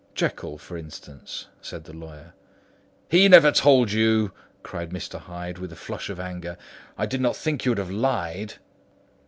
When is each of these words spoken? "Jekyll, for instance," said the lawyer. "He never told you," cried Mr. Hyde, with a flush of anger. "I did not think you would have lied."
"Jekyll, 0.15 0.57
for 0.57 0.79
instance," 0.79 1.45
said 1.61 1.83
the 1.83 1.93
lawyer. 1.93 2.33
"He 3.07 3.29
never 3.29 3.51
told 3.51 3.91
you," 3.91 4.31
cried 4.63 4.89
Mr. 4.89 5.19
Hyde, 5.19 5.59
with 5.59 5.71
a 5.71 5.75
flush 5.75 6.09
of 6.09 6.19
anger. 6.19 6.57
"I 6.97 7.05
did 7.05 7.21
not 7.21 7.35
think 7.35 7.65
you 7.65 7.69
would 7.71 7.77
have 7.77 7.91
lied." 7.91 8.55